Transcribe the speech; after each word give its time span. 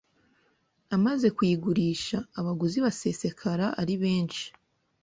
Amaze 0.95 1.27
kuyigurisha, 1.37 2.17
abaguzi 2.39 2.77
basesekara 2.85 3.65
ari 3.81 3.95
benshi 4.03 4.45